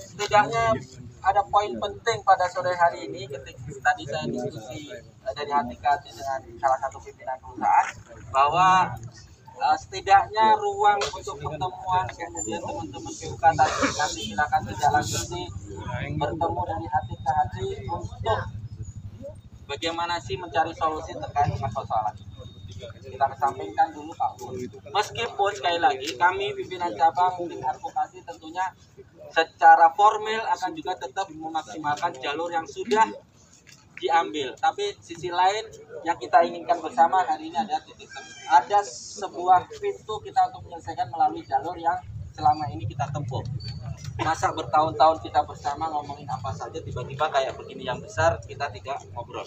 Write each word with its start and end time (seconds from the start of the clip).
setidaknya 0.00 0.64
ada 1.26 1.42
poin 1.50 1.72
penting 1.74 2.18
pada 2.22 2.46
sore 2.46 2.70
hari 2.78 3.10
ini 3.10 3.26
ketika 3.26 3.74
tadi 3.82 4.04
saya 4.06 4.26
diskusi 4.30 4.94
eh, 4.94 5.32
dari 5.34 5.50
hati 5.50 5.74
ke 5.74 5.86
hati 5.86 6.10
dengan 6.14 6.40
salah 6.62 6.78
satu 6.78 7.02
pimpinan 7.02 7.34
perusahaan 7.42 7.88
bahwa 8.30 8.94
eh, 9.58 9.76
setidaknya 9.76 10.54
ruang 10.54 11.02
untuk 11.02 11.36
pertemuan 11.42 12.06
kemudian 12.14 12.62
teman-teman 12.62 13.14
PUK 13.14 13.44
tadi 13.58 13.80
nanti 13.98 14.20
silakan 14.30 14.60
tidak 14.70 14.90
lanjuti 14.94 15.42
bertemu 16.14 16.60
dari 16.62 16.86
hati 16.86 17.14
ke 17.18 17.30
hati 17.30 17.66
untuk 17.90 18.40
bagaimana 19.66 20.14
sih 20.22 20.38
mencari 20.38 20.70
solusi 20.78 21.10
terkait 21.18 21.58
persoalan 21.58 22.14
ini 22.14 22.25
kita 22.76 23.26
kesampingkan 23.32 23.88
dulu 23.92 24.12
Pak 24.12 24.30
Bu. 24.36 24.52
Meskipun 24.92 25.50
sekali 25.56 25.78
lagi 25.80 26.08
kami 26.16 26.52
pimpinan 26.52 26.92
cabang 26.92 27.32
tim 27.48 27.60
advokasi 27.64 28.20
tentunya 28.22 28.64
secara 29.32 29.90
formal 29.96 30.42
akan 30.54 30.70
juga 30.76 30.92
tetap 30.96 31.26
memaksimalkan 31.32 32.12
jalur 32.20 32.48
yang 32.52 32.66
sudah 32.68 33.08
diambil. 33.96 34.52
Tapi 34.56 34.92
sisi 35.00 35.32
lain 35.32 35.64
yang 36.04 36.16
kita 36.20 36.44
inginkan 36.44 36.78
bersama 36.78 37.24
hari 37.24 37.48
ini 37.48 37.56
ada 37.56 37.80
titik. 37.82 38.08
Ada 38.46 38.84
sebuah 39.18 39.66
pintu 39.80 40.22
kita 40.22 40.52
untuk 40.52 40.70
menyelesaikan 40.70 41.10
melalui 41.10 41.42
jalur 41.42 41.74
yang 41.74 41.96
selama 42.36 42.68
ini 42.68 42.84
kita 42.84 43.08
tempuh. 43.10 43.42
Masa 44.20 44.52
bertahun-tahun 44.52 45.18
kita 45.24 45.40
bersama 45.44 45.88
ngomongin 45.92 46.28
apa 46.28 46.52
saja 46.52 46.76
tiba-tiba 46.80 47.28
kayak 47.32 47.56
begini 47.56 47.88
yang 47.88 48.00
besar 48.00 48.36
kita 48.44 48.68
tidak 48.72 49.00
ngobrol. 49.16 49.44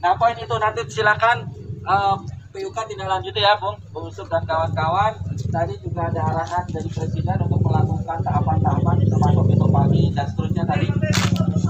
Nah 0.00 0.14
poin 0.14 0.38
itu 0.38 0.54
nanti 0.58 0.86
silakan 0.86 1.50
eh, 1.82 2.16
PUK 2.56 2.78
tidak 2.88 3.08
lanjut 3.12 3.36
ya 3.36 3.52
Bung, 3.60 3.76
Bung 3.92 4.08
dan 4.08 4.42
kawan-kawan. 4.48 5.12
Tadi 5.52 5.76
juga 5.84 6.08
ada 6.08 6.24
arahan 6.32 6.64
dari 6.72 6.88
Presiden 6.88 7.36
untuk 7.44 7.60
melakukan 7.60 8.16
tahapan-tahapan 8.24 8.96
termasuk 9.04 9.44
besok 9.44 9.68
pagi 9.68 10.08
dan 10.16 10.24
seterusnya 10.32 10.64
tadi. 10.64 10.88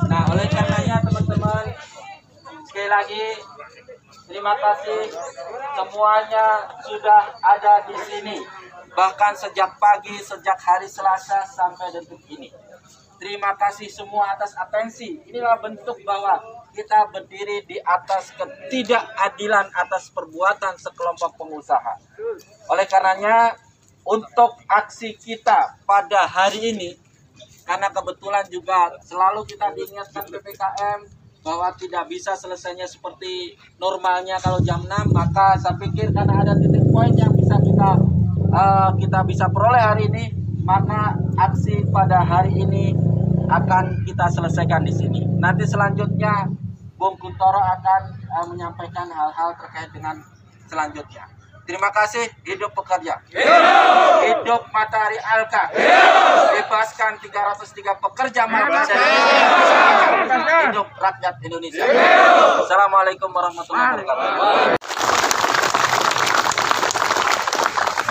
Nah 0.07 0.23
oleh 0.31 0.47
karenanya 0.47 1.03
teman-teman 1.03 1.65
sekali 2.71 2.87
lagi 2.87 3.25
terima 4.31 4.55
kasih 4.55 5.11
semuanya 5.75 6.47
sudah 6.87 7.35
ada 7.43 7.75
di 7.91 7.97
sini. 8.07 8.37
Bahkan 8.95 9.33
sejak 9.35 9.75
pagi, 9.83 10.15
sejak 10.23 10.57
hari 10.63 10.87
Selasa 10.87 11.43
sampai 11.51 11.99
detik 11.99 12.23
ini. 12.31 12.55
Terima 13.19 13.59
kasih 13.59 13.91
semua 13.91 14.39
atas 14.39 14.55
atensi. 14.55 15.19
Inilah 15.27 15.59
bentuk 15.59 15.99
bahwa 16.07 16.39
kita 16.77 17.09
berdiri 17.09 17.65
di 17.65 17.81
atas 17.81 18.37
ketidakadilan 18.37 19.73
atas 19.73 20.13
perbuatan 20.13 20.77
sekelompok 20.77 21.41
pengusaha. 21.41 21.97
Oleh 22.69 22.85
karenanya, 22.85 23.57
untuk 24.05 24.61
aksi 24.69 25.17
kita 25.17 25.81
pada 25.89 26.29
hari 26.29 26.77
ini, 26.77 26.93
karena 27.65 27.89
kebetulan 27.91 28.45
juga 28.53 28.93
selalu 29.03 29.43
kita 29.49 29.73
diingatkan 29.75 30.29
PPKM 30.31 31.01
bahwa 31.43 31.73
tidak 31.75 32.07
bisa 32.07 32.37
selesainya 32.37 32.87
seperti 32.87 33.57
normalnya 33.81 34.39
kalau 34.39 34.61
jam 34.63 34.85
6, 34.85 35.11
maka 35.11 35.59
saya 35.59 35.75
pikir 35.81 36.13
karena 36.13 36.45
ada 36.45 36.55
titik 36.55 36.85
poin 36.93 37.11
yang 37.15 37.35
bisa 37.35 37.59
kita 37.59 37.91
uh, 38.51 38.91
kita 38.99 39.23
bisa 39.27 39.47
peroleh 39.51 39.83
hari 39.83 40.07
ini, 40.11 40.31
maka 40.63 41.19
aksi 41.39 41.87
pada 41.91 42.23
hari 42.23 42.63
ini 42.63 42.95
akan 43.47 44.03
kita 44.07 44.27
selesaikan 44.31 44.83
di 44.83 44.93
sini. 44.95 45.23
Nanti 45.39 45.67
selanjutnya 45.67 46.51
Bung 46.97 47.13
Kuntoro 47.21 47.61
akan 47.61 48.03
uh, 48.25 48.47
menyampaikan 48.49 49.05
hal-hal 49.13 49.53
terkait 49.61 49.93
dengan 49.93 50.17
selanjutnya. 50.65 51.29
Terima 51.67 51.91
kasih, 51.93 52.25
hidup 52.47 52.73
pekerja. 52.73 53.21
Hidup, 53.27 54.23
hidup 54.23 54.63
Matahari 54.71 55.19
Alka. 55.19 55.69
Hidup. 55.75 56.57
Bebaskan 56.57 57.19
303 57.21 58.01
pekerja 58.01 58.43
Matahari. 58.49 59.13
Hidup 60.73 60.89
rakyat 60.97 61.35
Indonesia. 61.45 61.85
Hidup. 61.85 62.65
Assalamualaikum 62.65 63.29
warahmatullahi 63.35 63.99
wabarakatuh. 63.99 64.79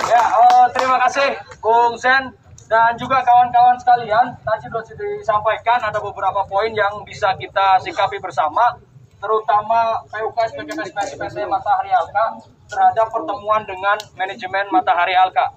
Ya, 0.05 0.23
eh, 0.29 0.65
terima 0.77 0.97
kasih 1.09 1.27
Bung 1.63 1.97
Sen 1.97 2.44
dan 2.75 2.91
juga 2.99 3.23
kawan-kawan 3.23 3.79
sekalian. 3.79 4.35
Tadi 4.43 4.67
sudah 4.67 4.83
disampaikan 4.83 5.79
ada 5.79 5.95
beberapa 6.03 6.43
poin 6.43 6.75
yang 6.75 7.07
bisa 7.07 7.31
kita 7.39 7.79
sikapi 7.79 8.19
bersama, 8.19 8.75
terutama 9.23 10.03
PUK 10.11 10.37
sebagai 10.51 10.83
PT 10.91 11.47
Matahari 11.47 11.95
Alka 11.95 12.35
terhadap 12.67 13.07
pertemuan 13.15 13.63
dengan 13.63 13.95
manajemen 14.19 14.67
Matahari 14.75 15.15
Alka. 15.15 15.55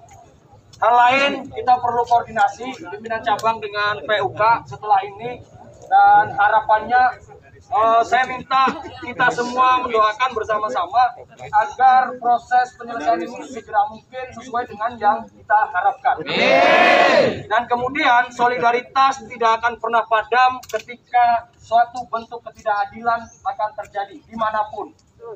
Hal 0.79 0.93
lain, 0.95 1.31
kita 1.51 1.75
perlu 1.83 2.07
koordinasi 2.07 2.87
pimpinan 2.87 3.19
cabang 3.19 3.59
dengan 3.59 3.99
PUK 3.99 4.41
setelah 4.63 5.03
ini 5.03 5.43
dan 5.91 6.31
harapannya 6.39 7.19
eh, 7.69 8.01
saya 8.05 8.25
minta 8.25 8.65
kita 9.01 9.27
semua 9.29 9.85
mendoakan 9.85 10.29
bersama-sama 10.33 11.13
agar 11.37 12.17
proses 12.17 12.73
penyelesaian 12.75 13.21
ini 13.21 13.39
segera 13.45 13.81
mungkin 13.89 14.25
sesuai 14.33 14.63
dengan 14.65 14.91
yang 14.97 15.17
kita 15.29 15.59
harapkan. 15.69 16.15
Dan 17.45 17.61
kemudian 17.69 18.33
solidaritas 18.33 19.21
tidak 19.29 19.61
akan 19.61 19.77
pernah 19.77 20.03
padam 20.05 20.57
ketika 20.65 21.49
suatu 21.61 22.05
bentuk 22.09 22.41
ketidakadilan 22.49 23.21
akan 23.25 23.69
terjadi 23.85 24.17
di 24.17 24.35
mana 24.35 24.65
pun. 24.73 24.89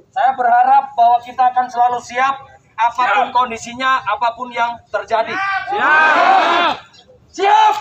Saya 0.10 0.34
berharap 0.34 0.96
bahwa 0.98 1.18
kita 1.22 1.44
akan 1.54 1.68
selalu 1.70 2.00
siap 2.02 2.36
apa 2.74 3.04
pun 3.14 3.28
kondisinya, 3.30 4.02
apa 4.02 4.34
pun 4.34 4.50
yang 4.50 4.74
terjadi. 4.90 5.34
Siap! 5.74 6.74
Siap! 7.34 7.76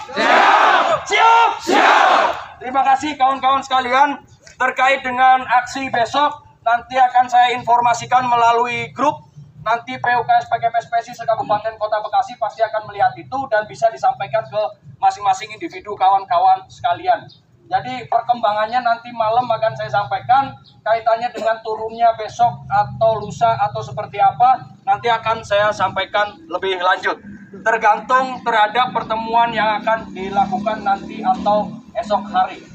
Siap! 1.04 1.50
Siap! 1.60 2.24
Terima 2.62 2.82
kasih 2.86 3.18
kawan-kawan 3.20 3.60
sekalian 3.60 4.16
terkait 4.62 5.02
dengan 5.02 5.42
aksi 5.42 5.90
besok 5.90 6.46
nanti 6.62 6.94
akan 6.94 7.26
saya 7.26 7.50
informasikan 7.58 8.22
melalui 8.30 8.94
grup 8.94 9.26
nanti 9.66 9.98
PUKS 9.98 10.46
PKPSPSI 10.46 11.18
sekabupaten 11.18 11.74
Kota 11.82 11.98
Bekasi 11.98 12.38
pasti 12.38 12.62
akan 12.62 12.86
melihat 12.86 13.10
itu 13.18 13.38
dan 13.50 13.66
bisa 13.66 13.90
disampaikan 13.90 14.46
ke 14.46 14.62
masing-masing 15.02 15.50
individu 15.50 15.98
kawan-kawan 15.98 16.62
sekalian. 16.70 17.26
Jadi 17.66 18.06
perkembangannya 18.06 18.86
nanti 18.86 19.10
malam 19.10 19.50
akan 19.50 19.74
saya 19.74 19.90
sampaikan 19.90 20.54
kaitannya 20.86 21.34
dengan 21.34 21.58
turunnya 21.66 22.14
besok 22.14 22.62
atau 22.70 23.18
lusa 23.18 23.58
atau 23.58 23.82
seperti 23.82 24.22
apa 24.22 24.62
nanti 24.86 25.10
akan 25.10 25.42
saya 25.42 25.74
sampaikan 25.74 26.38
lebih 26.46 26.78
lanjut. 26.78 27.18
Tergantung 27.66 28.46
terhadap 28.46 28.94
pertemuan 28.94 29.50
yang 29.50 29.82
akan 29.82 30.10
dilakukan 30.14 30.86
nanti 30.86 31.18
atau 31.22 31.66
esok 31.98 32.22
hari. 32.30 32.71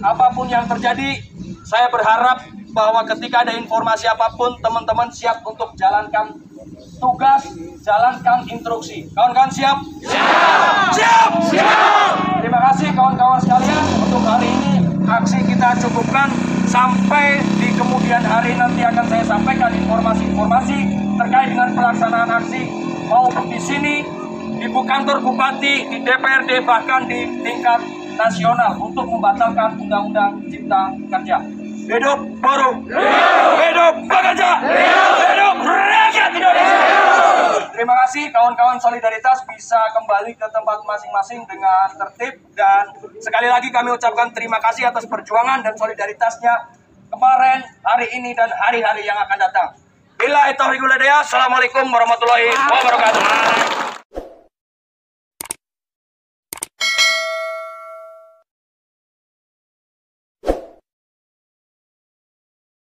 Apa 0.00 0.28
pun 0.36 0.46
yang 0.48 0.68
terjadi, 0.68 1.24
saya 1.64 1.88
berharap 1.88 2.44
bahwa 2.76 3.00
ketika 3.08 3.40
ada 3.48 3.56
informasi 3.56 4.04
apa 4.04 4.36
pun 4.36 4.52
teman-teman 4.60 5.08
siap 5.08 5.40
untuk 5.48 5.72
jalankan 5.80 6.36
tugas, 7.00 7.48
jalankan 7.80 8.44
instruksi. 8.52 9.08
Kawan-kawan 9.16 9.48
siap? 9.48 9.78
Siap! 10.04 10.92
Siap! 10.92 11.30
Siap! 11.48 12.12
Terima 12.44 12.60
kasih 12.72 12.88
kawan-kawan 12.92 13.40
sekalian 13.40 13.84
untuk 14.04 14.22
hari 14.24 14.48
ini 14.52 14.72
aksi 15.06 15.38
kita 15.48 15.70
cukupkan 15.86 16.28
sampai 16.66 17.40
di 17.62 17.70
kemudian 17.78 18.20
hari 18.20 18.58
nanti 18.58 18.82
akan 18.82 19.06
saya 19.06 19.24
sampaikan 19.24 19.70
informasi-informasi 19.72 20.78
terkait 21.16 21.48
dengan 21.54 21.70
pelaksanaan 21.72 22.30
aksi 22.42 22.62
maupun 23.06 23.46
di 23.48 23.60
sini 23.62 23.94
di 24.56 24.66
kantor 24.72 25.20
bupati, 25.20 25.74
di 25.88 25.98
DPRD 26.00 26.64
bahkan 26.64 27.04
di 27.06 27.28
tingkat 27.44 27.80
nasional 28.16 28.72
untuk 28.80 29.06
membatalkan 29.06 29.76
undang-undang 29.76 30.40
cipta 30.48 30.82
kerja. 31.12 31.38
Hidup 31.86 32.18
buruh, 32.42 32.74
hidup 33.62 33.94
pekerja, 34.10 34.50
hidup 35.22 35.56
rakyat 35.62 36.30
Indonesia. 36.34 36.82
Terima 37.70 37.94
kasih 38.02 38.32
kawan-kawan 38.32 38.80
solidaritas 38.80 39.44
bisa 39.46 39.78
kembali 39.94 40.34
ke 40.34 40.46
tempat 40.48 40.80
masing-masing 40.82 41.44
dengan 41.46 41.86
tertib 41.94 42.34
dan 42.56 42.90
sekali 43.22 43.46
lagi 43.46 43.68
kami 43.70 43.92
ucapkan 43.94 44.32
terima 44.32 44.58
kasih 44.58 44.88
atas 44.88 45.06
perjuangan 45.06 45.62
dan 45.62 45.76
solidaritasnya 45.76 46.72
kemarin, 47.12 47.62
hari 47.84 48.06
ini 48.16 48.34
dan 48.34 48.50
hari-hari 48.50 49.06
yang 49.06 49.20
akan 49.20 49.38
datang. 49.38 49.68
Bila 50.16 50.48
itu 50.48 50.64
Assalamualaikum 51.20 51.84
warahmatullahi 51.86 52.48
wabarakatuh. 52.48 53.75